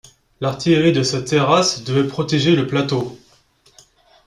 [0.39, 3.19] L'artillerie de sa terrasse devait protéger le plateau.